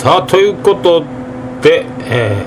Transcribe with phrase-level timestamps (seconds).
[0.00, 1.04] さあということ
[1.60, 2.42] で、え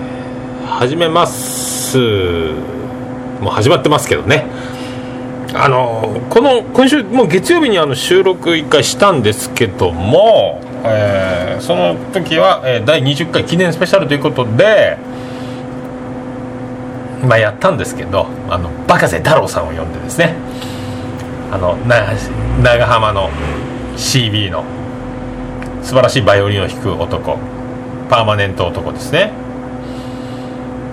[0.64, 2.00] ー、始めます。
[2.00, 4.48] もう始まってますけどね。
[5.54, 14.98] あのこの今週もう月曜日にあの収録1回したんですけども、えー、その時は、えー、第20回記念スペシャルということで
[17.22, 20.34] まあやったんですけどあのバカ瀬太郎さんを呼んでですね。
[21.52, 21.76] あの
[22.64, 23.30] 長浜の
[23.96, 24.66] CB の
[25.84, 27.38] 素晴らしいバイオリンを弾く男。
[28.10, 29.32] パーマネント男ですね。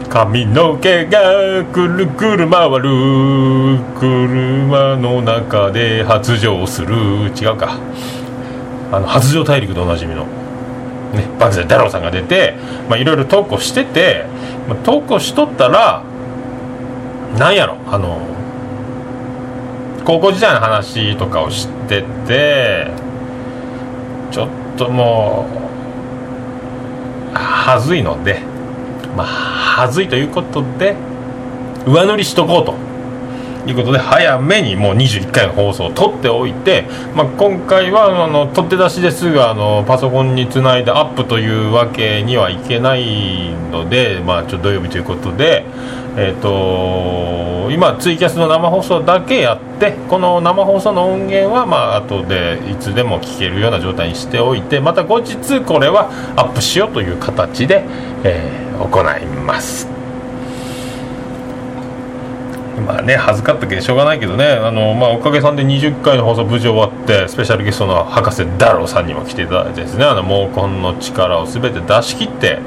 [0.09, 3.79] 髪の毛がくるくる回る。
[3.99, 6.97] 車の中で発情する。
[7.41, 7.79] 違うか。
[8.93, 10.25] あの発情大陸でおなじみの。
[10.25, 12.55] ねバクゼ太郎さんが出て
[12.97, 14.27] いろいろ投稿してて、
[14.69, 16.03] まあ、投稿しとったら
[17.39, 17.77] なんやろ。
[17.87, 18.21] あの
[20.05, 22.91] 高校時代の話とかを知ってて
[24.33, 24.49] ちょっ
[24.81, 25.47] とも
[27.33, 28.41] うはずいので
[29.17, 30.97] まあはずいということで
[31.87, 32.91] 上塗りしとこうと。
[33.67, 45.67] いうことで早めにもう21回の放送を撮っておいて、まあ、今回はあの取って出しですがあのパソコンにつないでアップというわけにはいけないので、まあ、ちょ土曜日ということで、
[46.17, 46.49] えーと、
[47.71, 57.85] 今ツイキャスの生放送だけやってこの生放送の音源はまあ後でいつでも聞けるような状態にしておいてまた後日これはアップしようという形で、
[58.25, 59.87] えー、行います。
[62.87, 64.47] まあね恥ずかったけどしょうがないけどね。
[64.47, 70.05] あの、まあ、おかげさんで20回の放送無事終わってスペシャルゲストの博士ダローさんにも来ていただいてですね。
[70.05, 72.59] あの毛根の力を全て出し切って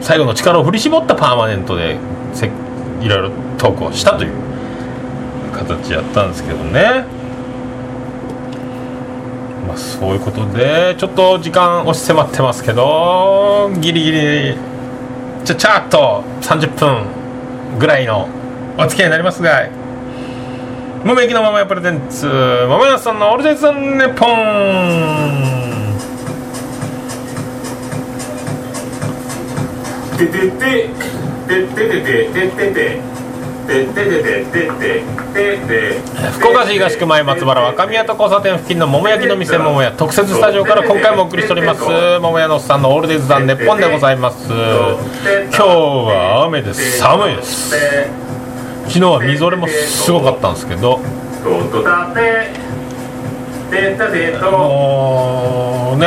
[0.00, 1.96] 最後の力を振り絞ったパーマネントで
[2.34, 2.50] せ
[3.00, 4.32] いろいろ投稿したという
[5.52, 7.04] 形やったんですけどね。
[9.66, 14.56] まあそういうことでちょっと時間押し迫ってますけどギリギリ
[15.44, 17.04] ちゃちゃっと30分
[17.78, 18.28] ぐらいの
[18.78, 19.68] お付き合いになりますが
[21.04, 25.60] 桃焼きのままやプレゼンツ桃屋さんのオールデイズ・ネポン。
[30.18, 31.19] ててて。
[36.32, 41.82] 福岡市東区前松原若宮と交差点付近の桃焼きの店桃屋特設スタジオから今回もお送りしております。
[42.20, 44.46] 桃屋のおっさんのオールデイズ・さん日本でございます。
[44.46, 44.56] 今
[45.50, 46.98] 日は雨です。
[46.98, 47.70] 寒いです。
[48.86, 51.00] 昨日はみぞれもすごかったんですけど。
[54.50, 56.06] もうね。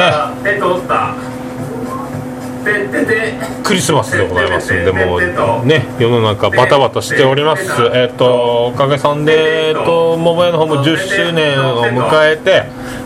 [3.63, 7.63] クリスマスでございますんでもうね世の中バタバタしております。
[7.93, 12.63] えっ、とおかげさんで、えっと桃屋の方も10周年を迎えて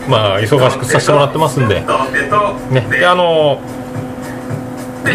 [0.08, 1.80] まあ忙しくさせてもらってますんで
[2.70, 3.77] ねであので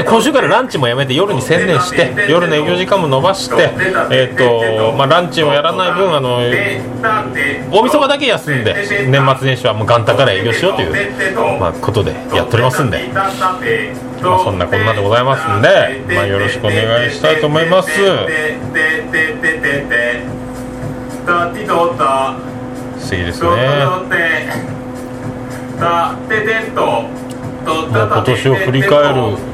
[0.02, 3.72] 今週からランチもやめて夜に専念して夜の営業時間も延ばして、
[4.12, 6.38] えーとまあ、ランチをやらない分あの
[7.72, 10.92] 大晦日だけ休んで年末年始はもう元旦から営業しようという、
[11.60, 13.30] まあ、ことでやっておりますんで、まあ、
[14.44, 17.90] そんなこんなでございますんで、まあ、よろしくお願いしたいと思います。
[23.00, 23.50] 素敵ですね。
[27.74, 29.53] 今年を振り返る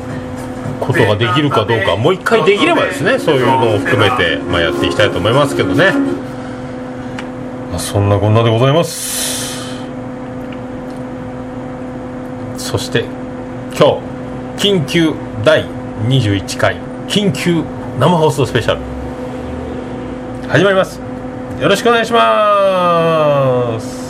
[0.79, 5.91] ことができるかどうかもう一回できればですねそういうのを含めて、まあ、やっていきたいと思いますけどね、
[7.69, 9.39] まあ、そんなこんなでございます。
[12.57, 13.05] そして
[13.75, 14.01] 今
[14.57, 15.65] 日緊急第
[16.07, 16.75] 21回
[17.07, 17.63] 緊急
[17.99, 18.81] 生放送スペシャル。
[20.47, 21.09] 始まります。
[21.59, 24.08] よろしくお願いします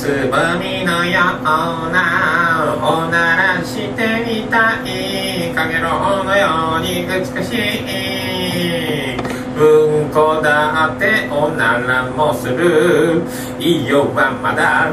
[0.00, 1.44] つぼみのよう
[1.92, 9.14] なおならしてみたいかげろうのように美しい。
[9.58, 13.20] うんこだっておならもする。
[13.58, 14.90] いよはまだ。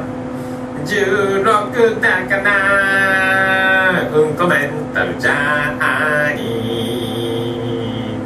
[0.85, 4.09] 16だから。
[4.11, 6.37] うんこメンタルじゃない。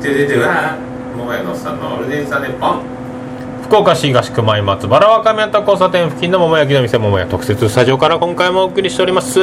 [0.02, 0.80] ドゥドゥドゥは。
[1.16, 2.91] 桃屋のさんのオールデンサネポン。
[3.72, 9.40] 福岡市東区前松原若宮と交差点付近の桃焼きの店桃屋特設スタジオから今回もお送りしております。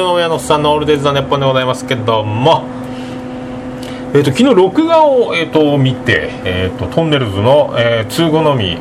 [0.00, 2.64] 桃屋のおっさんのオールデイズ・ザ・ネッポンでございますけども。
[4.14, 8.78] えーと、昨日録画を、えーと、見て、えーと、トンネルズの、えー、通好み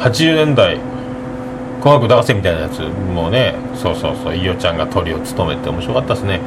[0.00, 0.80] 80年代
[1.78, 6.40] 紅白歌合戦みたいなやつもうねそうそうそう伊代ちゃんがトリを務めて面白かったですね。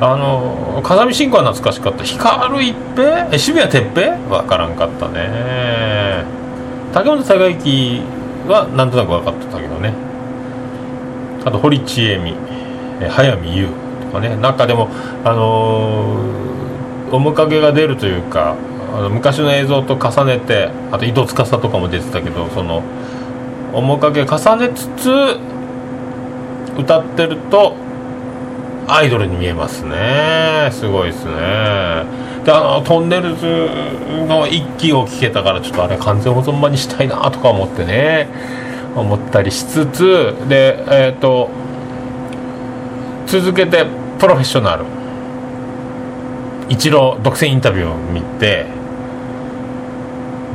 [0.00, 2.02] あの風見慎吾は懐かしかった。
[2.02, 3.38] 光一平？
[3.38, 4.16] 渋谷哲平？
[4.16, 6.45] 分からんかったね。
[6.96, 8.00] 竹本孝之
[8.48, 9.92] はなんとなく分かってたけどね。
[11.44, 12.32] あと堀ちえみ
[13.10, 13.68] 早見優
[14.00, 14.34] とかね。
[14.36, 14.88] なんかでも
[15.22, 18.56] あのー、面影が出るというか
[18.94, 22.82] あの昔の映像と重ねてあと井戸司とかも出てたけどその
[23.74, 25.10] 面影重ねつつ
[26.78, 27.76] 歌ってると
[28.88, 30.70] アイドルに見えますね。
[30.72, 32.25] すごいですね。
[32.46, 33.44] であのトンネルズ
[34.28, 38.28] の一期を聴けたからちょっとあれ完全保存版にしたいなとか思ってね。
[38.94, 41.50] 思ったりしつつでえっ、ー、と
[43.26, 43.84] 続けて
[44.18, 44.84] プロフェッショナル。
[46.68, 48.66] 一郎独占インタビューを見て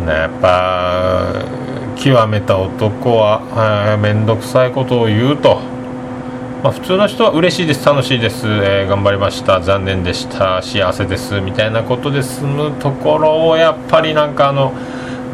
[0.05, 1.45] ねやっぱ
[1.95, 5.61] 極めた男は面倒くさいことを言うと、
[6.63, 14.71] まあ、普通の人は嬉しいです楽しいです、えー、頑張りました残念でした幸せですみたいなことで済むところをやっぱりなんかあの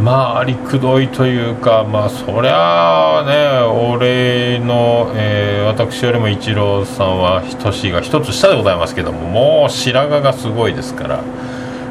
[0.01, 11.23] まありくどいというかまあそりゃあね俺の、えー、私よりもイチローさんは等しいが一つ下でございますけどももう白髪がすごいですから。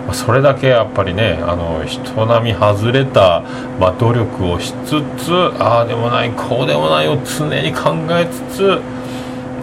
[0.06, 3.42] ま、それだけやっぱりねあの人並み外れた、
[3.80, 8.80] まあ、努力をしつつああでもないこうでもないを常に考えつつ、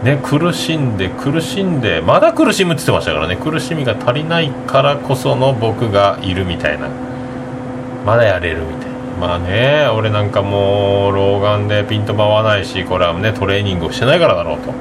[0.04, 3.38] ね、苦しんで苦しんでまだ苦しむって言ってましたからね。
[3.38, 6.90] 苦しみが足りないからこその僕がいるみたいな。
[8.06, 8.94] まだやれるみたいな。
[9.28, 14.74] まあね俺なんかもう老眼でピントも合わないしこれはねトレーニングをしてないからだろうと。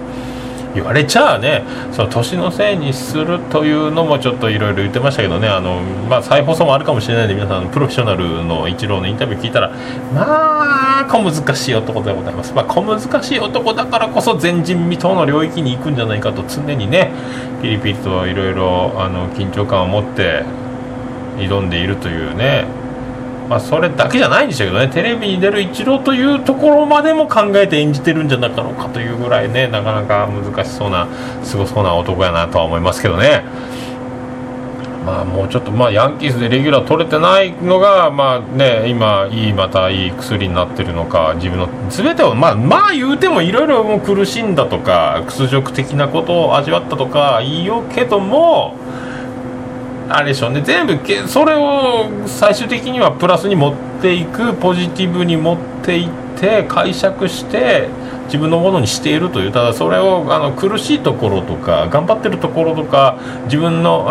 [0.74, 1.64] 言われちゃあね。
[1.92, 5.48] その年のせいにするというのもちょっといろいろ言ってましたけどね。
[5.48, 9.70] あの、まあ、再放送もあるかもしれないんで皆さんプロフェッショナルのイチローのインタビュー聞いたら
[10.14, 17.12] まあ小難しい男でございます、まあ、小難しい男だからこそ前人未到の領域に行くんじゃないかと常にね
[17.62, 18.90] ピリピリといろいろ
[19.34, 20.44] 緊張感を持って
[21.36, 22.81] 挑んでいるというね。
[23.52, 31.06] まあ、それだけじゃないんでしょうけどねテレビに出るイチローというところまでも考えて演じてるんじゃなかろうかというぐらいねなかなか難しそうな
[31.44, 33.44] すごそうな男やなとは思いますけどね。
[35.04, 48.76] まあ、もうちょっと、まあ、ヤンキースでレギュラー取れてないのが、まあね、今、いい、またいい薬になってるのか、自分の全てを、まあ、まあ言うてもいろいろ苦しんだとか、屈辱的なことを味わったとか言いようけども、
[50.08, 57.88] あれでしょうね全部けそれを最終的にはプラスに持っていくポジティブに持っていって解釈して
[58.26, 64.08] 自分のものにしているというただそれをあの苦しいところとか頑張ってるところとか自分の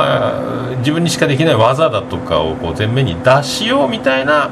[0.79, 4.51] 自分にしかできない技だとかをこう前面に出しようみたいな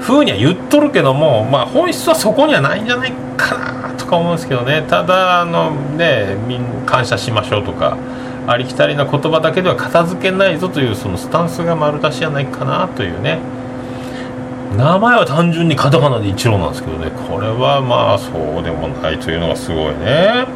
[0.00, 6.34] 風には言っとるけども、まあ、本質はそこにはないんじゃないかなとか思うんですけどねただあのね
[6.86, 7.96] 感謝しましょうとか。
[8.48, 13.38] ありきたりな言葉だけでは片付けないぞというそのスタンスが丸出しじゃないかなというね。
[14.74, 17.10] 名前は単純にカタカナで一郎なんですけどね。
[17.28, 20.46] これはまあそうでもないというのがすごいね。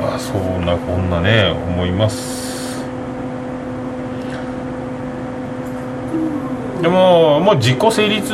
[0.00, 2.84] まあそんなこんなね思います。
[6.82, 8.32] でももう自己成立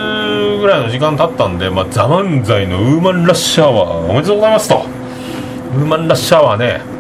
[0.61, 4.85] ぐらいの時間経ったんで「まあ、ザ・漫才のウーマンラッシャーはおめでとうございますと。
[5.75, 6.98] ウーマンラッシャーはね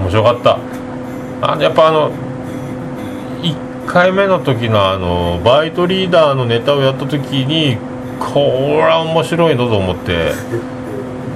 [0.00, 0.58] 面白かった。
[1.42, 2.10] あやっぱあの
[3.42, 7.78] 1回目の時のあのバイトリーダーのネタをやった時に
[8.18, 10.32] これは面白いのと思って。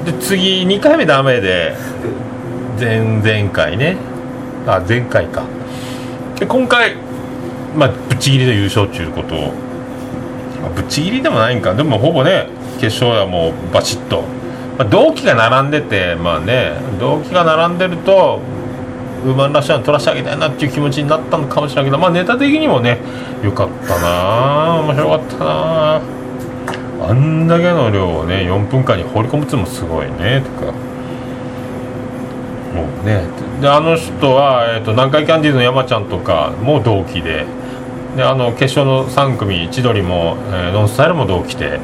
[0.04, 1.74] で次2回目ダメで
[2.78, 3.96] 前々回ね。
[4.66, 5.44] あ前回か。
[6.38, 6.96] で今回
[7.76, 9.52] まあぶっちぎりで優勝っていうことを。
[10.74, 11.74] ぶっちぎりでもないんか。
[11.74, 12.48] でもほぼね
[12.80, 14.22] 決勝はもうバチッと、
[14.78, 18.40] まあ、同期が並んでてまあね同期が並んでると
[19.24, 22.98] ウーマンラッシャーに取らせてあげたいなっていう気持ちになったのかもしれないけどまあネタ的にもね
[23.42, 24.80] よかったな。
[24.82, 26.00] 面白かったな。
[27.06, 30.72] あんだけの量をね4分間に放り込むっていうのもすごいねとか。
[32.74, 33.24] もうね。
[33.60, 37.46] であの人は、えーと、南海キャンディーズの山ちゃんとかも同期で。
[38.16, 41.80] であの決勝の3組千鳥も、えー、ノンスタイルも同期で。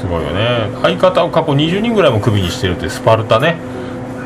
[0.00, 0.70] すごいよね。
[0.82, 3.56] 相方を過去20人ぐらいもクビにしてるってスパルタね。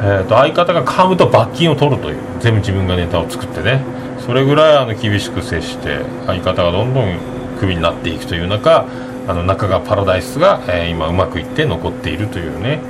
[0.00, 3.82] えーと、相方が噛むと罰金を取るという全部自分がネタを作ってね。
[4.28, 7.18] それぐらいあの厳しく接して相方がどんどん
[7.58, 8.86] クビになっていくという中
[9.26, 12.80] あの中川パラダイスが、えー、今うまくいって残っているというね、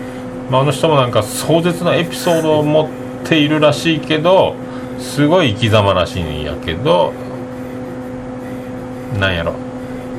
[0.50, 2.88] まあ、あの人もなんか壮絶なエピソードを持っ
[3.25, 4.57] ているらしいけど
[4.99, 7.12] すごい生き様らしいんやけど
[9.19, 9.55] なんやろ。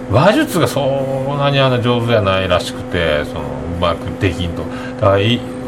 [0.10, 4.64] 話術がそんなにあの上手じゃないらしくてそのうまくできんと。
[4.96, 5.20] だから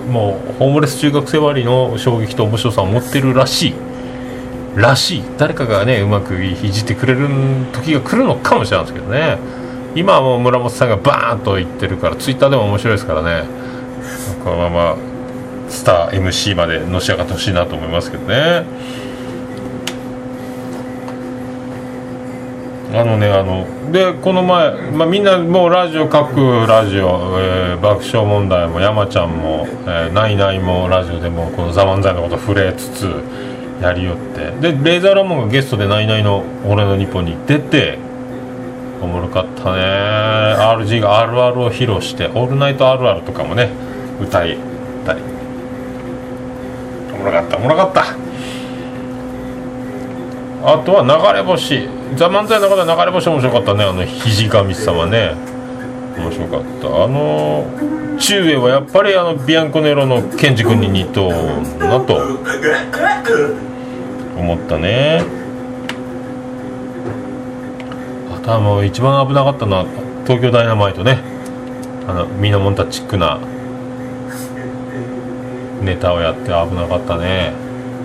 [0.10, 3.74] もうホームレス中学生割の衝撃と面白さを持ってるらしい。
[4.75, 5.24] らしい。
[5.38, 7.27] 誰かがねうまくいじってくれる
[7.74, 9.38] 時が来るのかもしれないですけどね。
[9.96, 13.43] 今はもう村本さんがバーンと言ってるからツイッターでも面白いですからね。
[14.43, 14.96] このまま
[15.70, 18.63] スター MC までのし上がってほしいなと思いますけどね。
[22.94, 33.10] あのねあのでこの前、まあ、みんなもうラジオ各ラジオ、えー、爆笑問題も山ちゃんも、えー、ナイナイもラジオでもこの「ザ漫才のこと触れつつ
[33.82, 34.52] やりよって。
[34.62, 37.98] でレーザーラモンがゲストでナイナイの「俺の日本に出て
[39.02, 39.80] おもろかったね。
[39.80, 43.70] RG があるあるを披露して「オールナイトあるある」とかもね
[44.22, 44.58] 歌い
[45.06, 45.20] たり
[47.16, 48.31] おもろかったおもろかった。
[50.63, 53.84] あとは流れ星「ザ・漫才」の中で流れ星面白かったね。
[53.84, 55.34] あの肘神様ね。
[56.18, 56.88] 面白かった。
[56.88, 57.65] あの
[58.20, 61.32] 中英はやっぱりあのビアンコネロのケンジ君に似とう
[61.80, 62.22] なと。
[64.38, 65.24] 思ったね。
[68.36, 69.86] あとは一番危なかったのは
[70.25, 71.20] 東京ダイナマイトね。
[72.08, 73.39] あのミノモンタチックな。
[75.82, 77.53] ネタをやって危なかったね。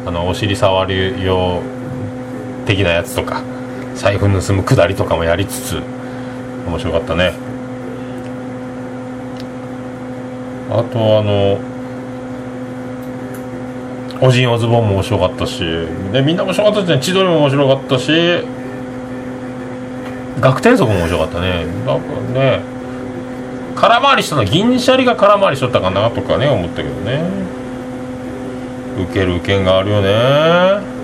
[0.06, 1.60] あのお尻触る用
[2.66, 3.42] 的なやつとか
[3.94, 5.82] 財布盗むくだりとかもやりつつ
[6.66, 7.32] 面白かったね。
[10.68, 11.58] あとあの
[14.20, 15.60] おじんおズボンも面白かったし
[16.12, 17.00] でみんな面白かったですね。
[17.02, 18.12] 千鳥も面白かったし
[20.40, 21.64] 学天族も面白かったね。
[21.86, 22.60] なんかね
[23.76, 27.22] 空回りしたの銀シャリが空回りしとったかなとかね思ったけどね。
[28.98, 30.95] 受ける受けんがあるよね。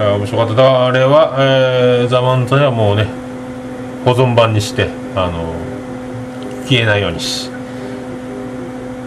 [0.00, 0.54] 面白かった。
[0.54, 3.06] だあれは、えー、ザ・マンザはもうね
[4.04, 5.54] 保存版にしてあの
[6.66, 7.50] 消えないようにし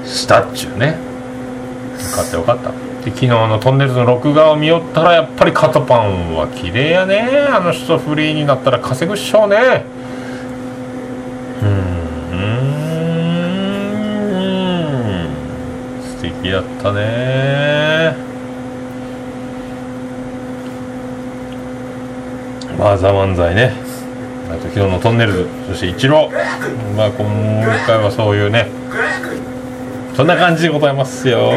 [0.05, 0.87] したっちゅうね。
[0.87, 0.95] よ
[2.15, 2.71] かったよかった。
[3.03, 7.47] で昨日のトンネルズの録画を見よったらやっぱりカトパンは綺麗やね。
[7.49, 9.85] あの人フリーになったら稼ぐっしょうね。
[11.63, 11.93] うん。
[16.01, 17.72] 素敵だったね。
[22.83, 23.71] まあ、ザ・漫才ね。
[24.49, 25.47] あと昨日のトンネルズ。
[25.69, 26.95] そしてイチロー。
[26.97, 27.25] まあ今
[27.87, 28.67] 回はそういうね。
[30.17, 31.53] そんな感じでございますよ。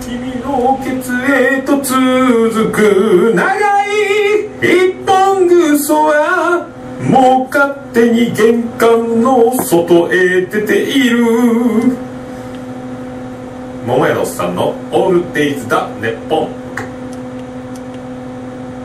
[0.00, 3.88] 君のケツへと続く長い
[4.62, 6.68] 一本ぐそは
[7.10, 12.03] もう勝手に玄関の外へ出ている。
[14.96, 16.50] オールデイズだネッポン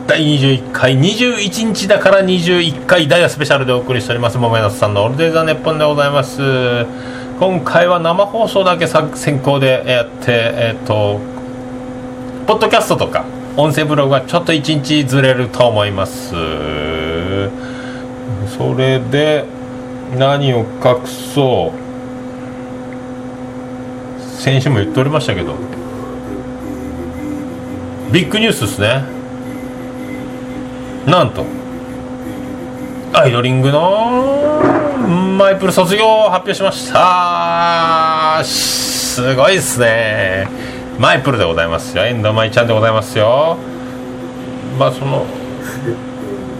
[0.08, 4.36] 第21回21日だから21回ダイヤスペシャルでお送りしております。
[4.36, 6.40] 桃屋さんのオールデイズだネッポンでございます。
[7.38, 11.20] 今回は生放送だけ先行でやってえっ、ー、と
[12.44, 13.24] ポッドキャストとか
[13.56, 16.30] 音声ブログはちょっと1日ずれると思います。
[18.58, 19.44] それで
[20.18, 21.90] 何を隠そう。
[24.40, 25.79] 先週も言っておりましたけど
[28.12, 29.04] ビッグニュースですね。
[31.06, 31.44] なんと。
[33.12, 34.60] アイドリングの
[35.38, 38.42] マイプル卒業を発表しました。
[38.44, 40.48] すごいですね。
[40.98, 42.04] マイプルでございますよ。
[42.04, 43.56] 遠藤舞ちゃんでございますよ。
[44.76, 45.24] まあその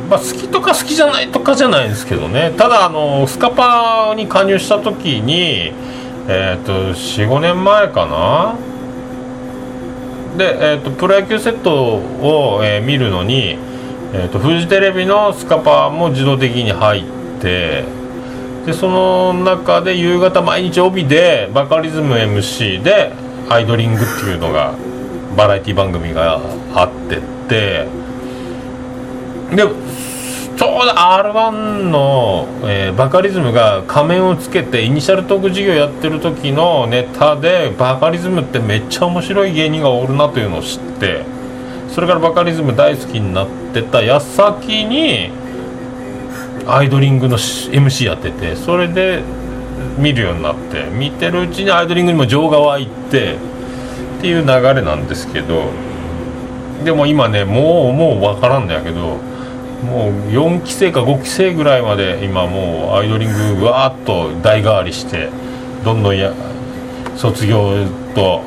[0.09, 2.53] まあ、好きとか好きじゃないとかじゃないんですけどね。
[2.57, 5.73] ただあのスカパーに加入した時に
[6.29, 8.57] えっ、ー、と45年前かな
[10.37, 13.59] で、えーと、プロ野球セットを、えー、見るのに、
[14.13, 17.05] えーと、フジテレビのスカパーも自動的に入っ
[17.41, 17.85] て
[18.67, 23.13] でその中で夕方毎日帯でバカリズム MC で
[23.49, 24.75] アイドリングっていうのが
[25.37, 26.41] バラエティ番組が
[26.75, 27.87] あってって。
[29.57, 29.65] で
[30.61, 41.25] ちょうど R1 の、えー、バカリズムが仮面をつけてイニシャルトーク授業やってる時のネタでバカリズムってめっちゃ面白い芸人がおるなというのを知って
[41.89, 45.31] それからバカリズム大好きになってた矢先に
[46.67, 49.23] アイドリングの MC やっててそれで
[49.97, 55.71] 見るようになって見てるうちにアイドリングにも情が湧いてっていう流れなんですけど
[56.85, 59.30] でも今ねもうもう分からんだけど
[59.85, 65.31] もう4期生か5期生ぐらいまで今もうアイドリングわーっと代替わりして
[65.85, 66.35] どんどんや
[67.17, 68.43] 卒業と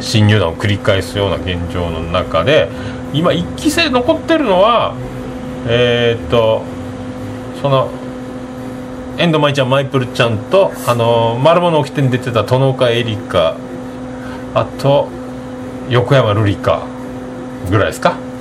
[0.00, 2.68] 新入団を繰り返すような現状の中で
[3.12, 4.94] 今1期生残ってるのは
[5.66, 6.62] えー、っと
[7.60, 7.90] その
[9.18, 13.56] 遠藤舞ちゃんマイプルちゃんとあの丸物起きてに出てた殿岡絵里香
[14.54, 15.08] あと
[15.88, 16.82] 横山瑠璃香
[17.70, 18.31] ぐらいですか。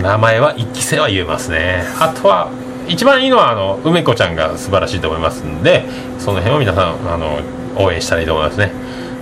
[0.00, 1.84] 名前は1期生は言えますね。
[2.00, 2.50] あとは
[2.88, 5.84] 一番いいのはあの梅子ちゃんが素晴らしいと思いますんで
[6.18, 7.38] その辺を皆さんあの
[7.76, 8.72] 応援したらいいと思いますね。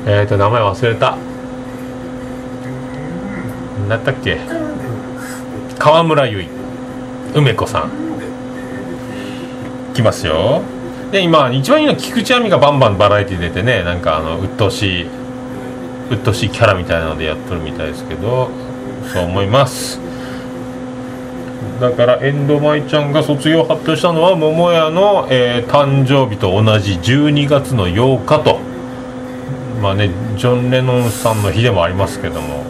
[0.07, 1.17] えっ、ー、と名前忘れた。
[3.81, 4.39] 何だったっけ？
[5.79, 6.63] 川村結衣
[7.35, 7.91] 梅子さん。
[9.95, 10.63] 来ますよ。
[11.11, 15.07] で今一番いいのは菊池亜美がバンバンバラエティ出てねなんかあの鬱陶しい
[16.11, 18.49] 鬱陶しいキャラみたいなのでやっとるみたいですけど
[19.13, 20.02] そう思います。
[21.83, 28.61] だからエンドマイちゃんが卒業発表したのは桃屋の、えー、誕生日と同じ12月の8日と。
[29.83, 32.63] まあねジョン・レノンさんの日でもありますけども。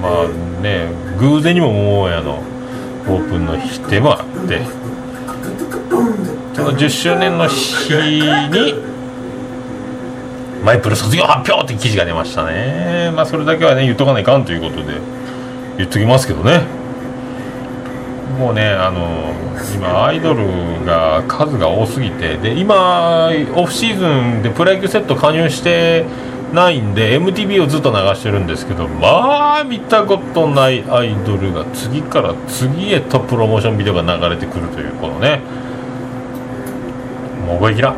[0.00, 0.86] まあね
[1.18, 2.34] 偶然にも桃屋の
[3.08, 4.60] オープンの日でもあって。
[6.54, 8.74] その10周年の日に
[10.64, 13.10] マイプル卒業発表って記事が出ましたね。
[13.16, 15.00] まあそれだけはね言っとかないかんということで
[15.76, 16.83] 言っときますけどね。
[18.38, 19.32] もうねあの
[19.74, 26.04] 今アイドルが数が多すぎてで今オフシーズンでプロ野球セット加入して
[26.52, 35.40] ないんで MTV をずっと流してるんですけどまあ見たことないアイドルが次から次へとプロモーションビデオが流れてくるというこのね
[37.46, 37.94] もう覚えきら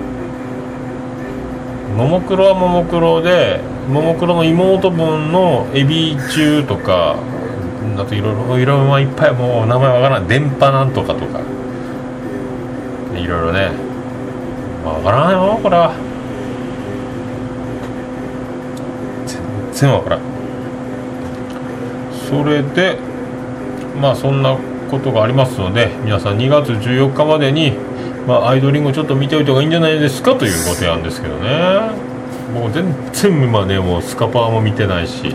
[1.97, 7.17] ももクロはももクロでももクロの妹分のエビ中とか
[7.99, 11.41] あといろいろいろいっぱいもう名前わからない電波なんとかとか。
[13.15, 13.71] いろいろね。
[14.85, 15.93] わからないよこれは。
[19.27, 20.21] 全然わからん。
[22.29, 22.99] それで
[24.01, 24.57] まあそんな
[24.91, 27.73] ことがありますので皆さん2月14日までに、
[28.27, 31.91] まあ、アイドリングちょっと見ておいた方がいいんじゃないですかというご提案ですけどね。
[32.55, 35.35] もう全然今ねもうスカパーも見てないし。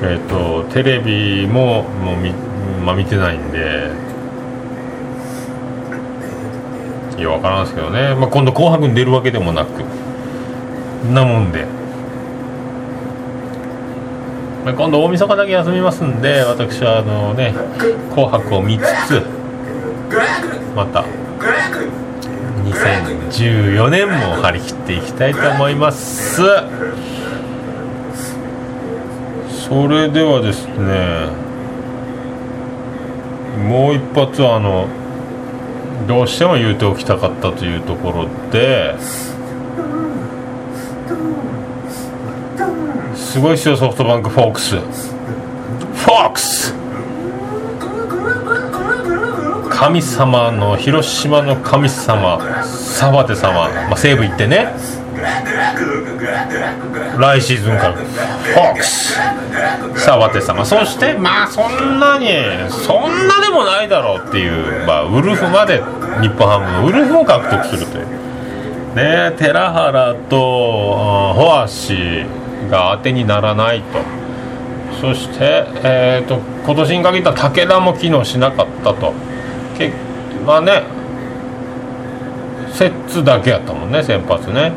[0.00, 2.32] えーと、テレビももう見,、
[2.84, 4.08] まあ、見てないんで。
[7.18, 9.82] いや分からんですけどね、まあ、今度「紅白」に出るわけでもなく。
[11.12, 11.64] なもんで、
[14.64, 17.54] まあ、今度大晦日だけ休みますんで私はあのね
[18.10, 19.22] 「紅白」を見つつ
[20.74, 21.04] また
[22.64, 26.42] 2014年も張り切っていきたいと思います。
[29.68, 31.28] それではですね
[33.68, 34.88] もう一発あの
[36.06, 39.36] どうしても言うておきたかったというところです
[43.40, 44.76] ごいですよソフトバンクフォークス。
[44.76, 46.74] フォークス！
[49.70, 54.72] 神様の広島の神様澤手様、まあ、西武行ってね。
[57.18, 59.14] 来シーズンからフォークス。
[59.96, 62.28] さあ渡様そしてまあそんなに
[62.70, 65.82] そんなでもないだろうっていう、まあ、ウルフまで
[66.20, 68.06] 日本ハムのウルフを獲得するという。
[68.94, 70.38] ね寺原と
[71.34, 72.24] ホアシ
[72.70, 73.98] が当てにならないと。
[75.00, 79.12] そして、えーと、今年に限った武田も機能しなかったと。
[79.76, 79.94] 結
[80.44, 80.82] まあね
[82.72, 84.72] セッツだけやったもんね先発ね。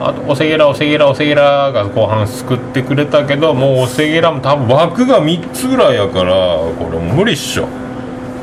[0.00, 6.34] あとおせげらおせげらおせげらが後半救ってくれたけどもうおせげらも多分枠が3つぐらいやから
[6.78, 7.66] これ無理っしょ。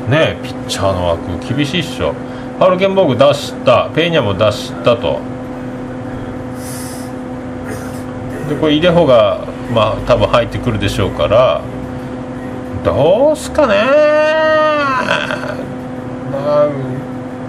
[0.08, 2.14] ねえピッチャーの枠厳しいっしょ。
[2.58, 3.90] ハルケンボーグ出した。
[3.94, 5.20] ペーニャも出したと。
[8.48, 11.60] でこれイデホがまあ多分入ってくるでしょうから。
[12.84, 13.74] どうすかね。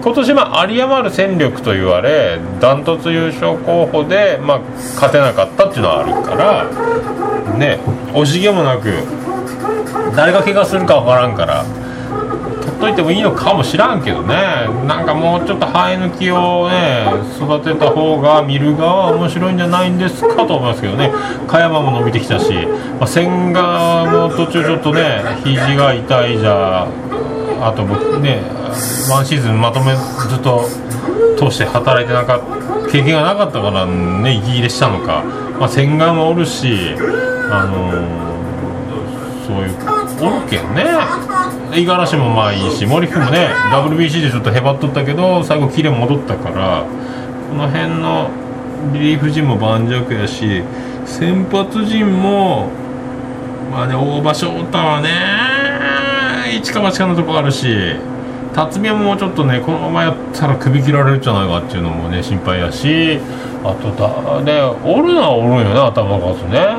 [0.04, 7.80] 今年まあ有り余る戦力と言われダントツ優勝候補で、まあ、勝てなかったっていうのはあるからね
[8.12, 8.90] 惜しげもなく
[10.14, 14.34] 誰が怪我するか分からんから取っといてもいいのかもしらんけどね。
[14.86, 21.10] なんかもうちょっと生え抜きをね育てた方が見る側は面白いんじゃないんですかと思いますけどね。
[21.48, 22.52] 加山も伸びてきたし、
[23.00, 26.86] まあ、千賀も途中ちょっとね肘が痛いじゃ
[27.62, 28.63] あと僕ね
[29.10, 30.64] ワンシーズンまとめずっと
[31.38, 35.24] 通して働いてなかった経験がなかったからね息切れしたのか、
[35.58, 36.94] まあ、洗顔もおるし
[37.50, 40.84] あのー、そういうおるけんね。
[41.70, 46.86] 五十嵐もまあいいし森君もね WBC でちょっとへばっとったけど最後キレ戻ったから
[47.50, 48.30] この辺の
[48.92, 50.62] リリーフ陣も盤石やし
[51.04, 52.68] 先発陣も
[53.72, 58.13] まあね大場翔太はね一か八かのとこあるし。
[58.54, 63.18] 辰巳もうちょっとねこのままやったら首切られるんじゃないかっていうのもね心配やし
[63.64, 66.76] あとだねおるのはおるんよね頭数ね。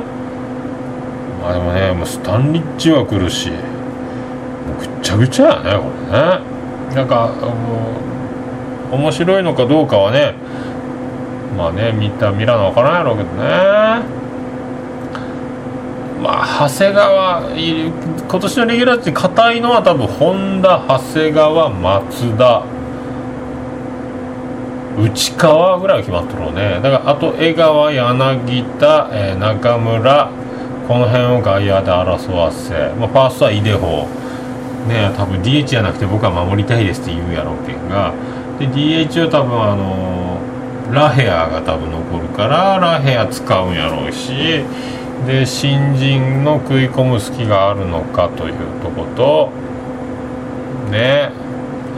[1.41, 3.57] まあでもねもうスタンリッチは来るしも
[4.77, 6.95] うぐっちゃぐちゃやねこれね。
[6.95, 7.99] なんかも
[8.91, 10.33] う面白いのかどうかはね
[11.57, 14.24] まあね見た見らな分からんやろうけどね。
[16.21, 22.63] まあ長谷川今年のレギュラーって硬いのは多分本田長谷川松田
[24.97, 26.79] 内川ぐらいは決まっとるね。
[26.81, 30.31] だからあと江川柳田、えー中村
[30.87, 34.07] この辺を外野で争わせ、まあ、ファーストはイデホ
[34.87, 38.13] ね多分 DH じゃなくて僕は守りたいですって言うやろうけんが。
[38.59, 44.63] で DH は多分あのーラヘアが多分残るからラヘア使うんやろうし。
[45.25, 49.51] で新人の食い込む隙があるのかというとこと
[50.91, 51.31] ね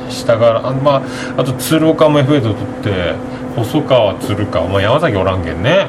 [0.10, 1.04] 下からあま
[1.38, 3.16] ああと鶴岡も FA と取って
[3.56, 5.88] 細川鶴川、まあ、山崎おらんけんね。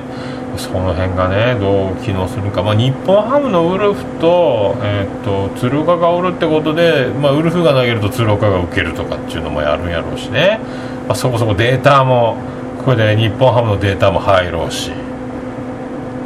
[0.58, 10.58] その辺がねどう機能するか、まあ、日本ハムのウルフと,、えー、と鶴岡がおるってことで、まあ、ウルフが投げると鶴岡が受けるとかっていうのもやるんやろうしね、
[11.06, 12.36] まあ、そこそこデータも
[12.84, 14.90] これで日本ハムのデータも入ろうし。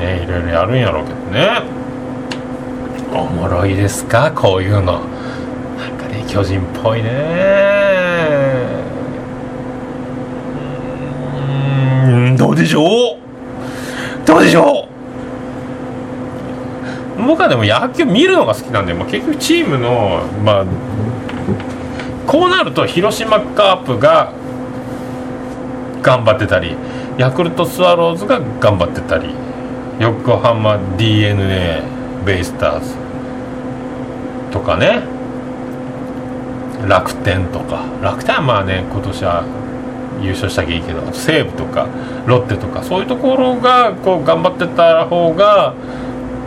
[0.02, 1.62] ねいろいろやるんやろうけどね。
[3.14, 4.32] おもろいですか？
[4.34, 4.82] こういうの。
[4.82, 7.10] なんかね巨人っぽいね。
[12.06, 12.82] うんどうでしょ
[13.14, 13.18] う？
[14.26, 14.88] どうでしょ
[17.18, 17.22] う？
[17.22, 20.64] 僕はでも野球見るのが好きなんで、まあ、結局チームのまあ
[22.26, 24.32] こうなると広島カープが
[26.02, 26.74] 頑張ってたり
[27.18, 29.34] ヤクルトスワローズが頑張ってたり。
[30.02, 31.80] 横浜 d n a
[32.26, 32.94] ベイスターズ
[34.50, 35.00] とかね。
[36.88, 37.84] 楽天とか。
[38.02, 39.44] 楽天はまあね今年は
[40.20, 41.00] 優勝したきゃいいけど。
[41.12, 41.86] 西武とか
[42.26, 42.82] ロッテとか。
[42.82, 45.72] そういうところがこう頑張ってた方が、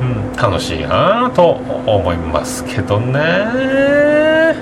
[0.01, 1.51] うん、楽しいなと
[1.87, 4.55] 思いますけどね。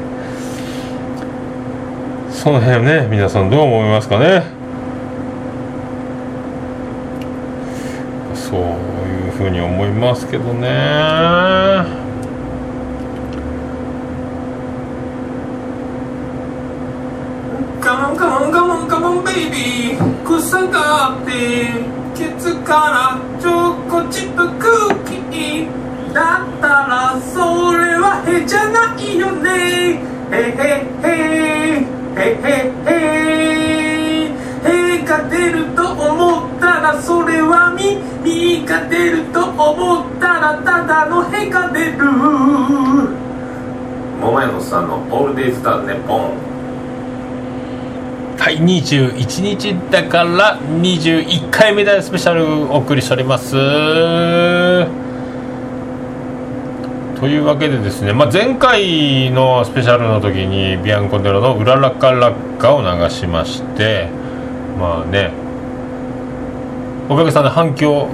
[2.29, 4.43] その辺ね皆さんどう思いますかね
[8.53, 8.59] そう
[9.07, 12.03] いうふうに思いますけどね。
[17.81, 19.97] Come on, come on, come on, come on, baby.
[20.23, 21.31] 草があって
[22.15, 23.51] ケツからチョ
[23.89, 29.99] コチップクッキーだったらそれはへじゃないよね。
[30.31, 31.13] へへへ。
[32.15, 32.82] へへへ。
[38.23, 41.97] はみみが出ると思ったらただのへが出る。
[44.21, 46.31] 桃屋のさんの「オールデイズ・ターズ・ネポン」
[48.39, 53.51] はい21日だから21回目でスペシャルお送りしております。
[57.19, 64.09] というわけでですね、まあ、前回のスペシャルの時にビアンコネロの「うららかラッカ」を流しまして
[64.79, 65.31] まあね
[67.09, 68.07] おかげさんで反響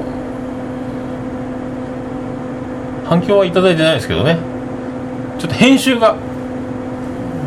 [3.06, 4.38] 反響はいただいてないですけどね。
[5.40, 6.16] ちょっと編集が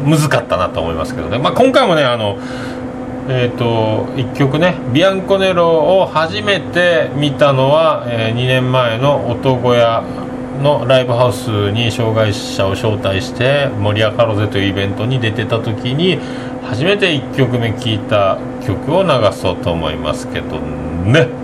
[0.05, 2.39] 難かったなと思いますけどね、まあ、今回もねあの
[3.29, 10.03] えー、と1曲ねビアンコネロを初めて見たのは、え2年前の音小屋
[10.61, 16.19] のライブハウスに障害者を招待して盛り上がろうぜというイベントに出てた時に
[16.65, 20.92] 初めて1曲目聴いた曲を流そうと思いますけどね。
[21.05, 21.42] ワ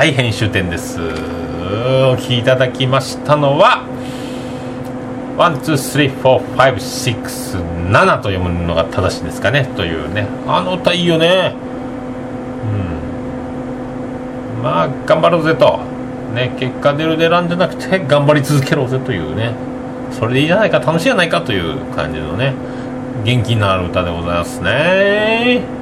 [0.00, 0.98] はい編集点です。
[0.98, 1.02] お
[2.16, 3.84] 聞きいただきましたのは
[5.36, 9.66] 1,2,3,4,5,6,7と読むのが正しいですかね。
[9.76, 10.26] というね。
[10.46, 11.54] あの歌いいよね。
[14.56, 14.62] うん。
[14.62, 15.80] まあ頑張ろうぜと。
[16.32, 19.52] ね結果出る出らんじゃなくて頑張り続けろぜというね。
[20.12, 22.54] それでいいじゃないか楽しいじゃないかという感じのね。
[23.22, 25.79] 元気のある歌でございますね。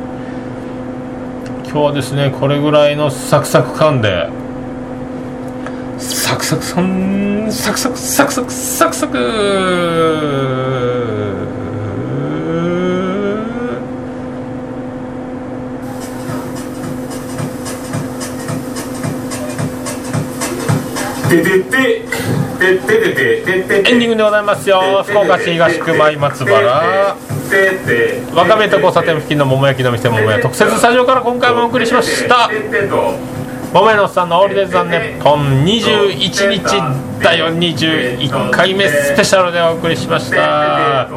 [1.70, 4.31] 今日はですねこれぐらいのサクサク感で。
[5.98, 9.18] サクサクさんサクサクサクサクサクサク。
[21.31, 21.31] エ
[23.94, 27.28] ンディングでございますよ福岡市東区前松原
[28.35, 32.51] わかめと交差点付近の桃焼きの店桃屋特設スタジオから今回もお送りしました。
[33.73, 41.09] 桃屋のおっさんのオールデイズ・ザ・ネッポン21日だよ21回目スペシャルでお送りしました。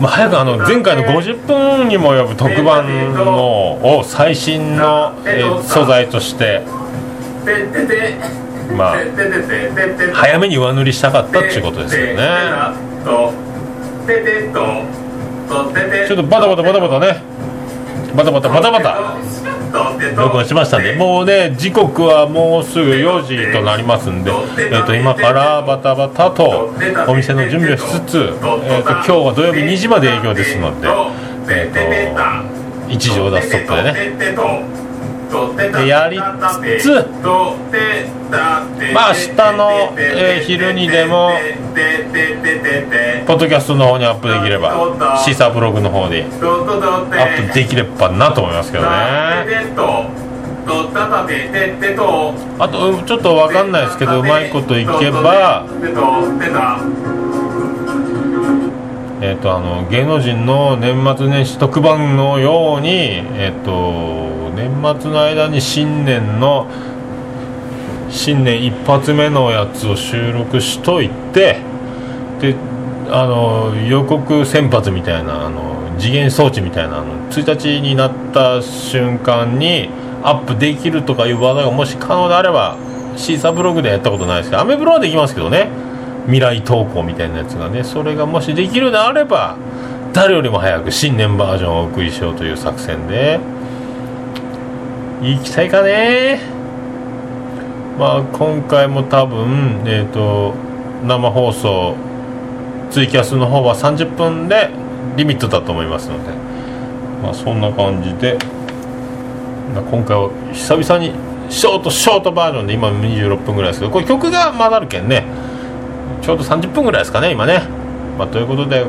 [0.00, 5.12] まあ、早くあの前回の50分にも及ぶ特番のを最新の、
[5.62, 6.62] 素材として
[8.76, 8.96] まあ
[10.14, 12.16] 早めに上塗りしたかったっていうことですよね。
[15.50, 17.22] ちょっとバタバタバタバタね。
[18.14, 19.40] バタバタバタバタ。
[20.16, 20.94] 録音しましたんで。
[20.94, 26.72] もうね時刻はもうすぐ4時となりますんで、えー、と今からバタバタと
[27.08, 30.88] お店の準備をしつつ、えー、と今日は土曜日2時まで営業ですので、
[31.48, 34.79] えー、と1時を出すとこでね。
[35.56, 36.18] でやり
[36.78, 37.06] つつ
[38.92, 41.30] まあ明日の、えー昼にでも
[43.26, 48.90] ポッドキャストの方にアップできればシーサーブログの方にアップできればなと思いますけどね。
[52.58, 55.66] あとちょっと分かんないですけどうまいこといけば
[59.22, 66.66] えー、とあの芸能人の年末年始特番のように、えー、と年末の間に新年の
[68.10, 71.58] 新年一発目のやつを収録しといて
[72.40, 72.54] で
[73.10, 79.88] あの予告先発みたいなあの次元装置みたいなあの1日になった瞬間に
[80.22, 82.76] アップできるとかいう技がもし可能であれば
[83.16, 85.68] シーサーブログでやったことないですけどアメブロはできますけどね。
[86.26, 87.82] 未来投稿みたいなやつがね。
[87.82, 89.56] それがもしできるであれば
[90.12, 93.40] 誰よりも早く新年バージョンをお送りしようという作戦で。
[95.22, 96.40] 行きたいかね。
[97.98, 100.54] まあ今回も多分えっ、と
[101.06, 101.94] 生放送
[102.90, 104.70] ツイキャスの方は30分で
[105.16, 106.32] リミットだと思いますので。
[107.22, 108.38] まあそんな感じで。
[109.74, 111.12] まあ今回は久々に
[111.50, 115.24] ショートショートバージョンで今26分ぐらいですけどこれ曲が混ざるけんね。
[116.22, 117.62] ちょうど30分ぐらいですかね今ね、
[118.18, 118.84] まあ、ということで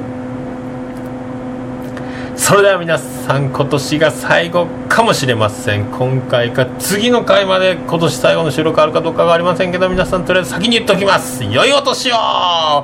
[2.36, 5.86] それでは皆さん今年が最後かもしれません。
[5.86, 11.44] 今回か次の回まで今年最後の収録あるかどうかはありませんけど皆さんとりあえず先に言っておきます。
[11.44, 12.84] 良いお年をあ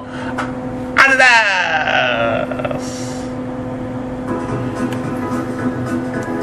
[1.09, 3.27] れです。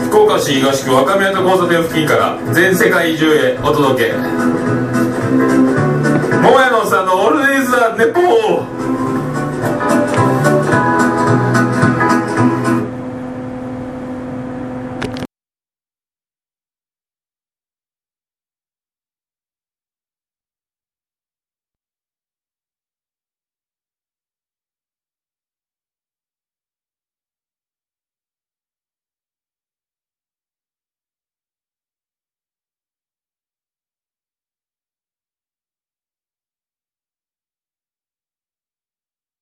[0.09, 4.13] 福岡市東区若宮と交差点付近から全世界中へお届け。
[6.43, 8.74] 桃屋のさんのオールデイズ・ザ・ネポー。